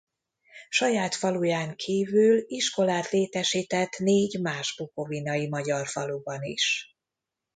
[0.69, 6.95] Saját faluján kívül iskolát létesített négy más bukovinai magyar faluban is.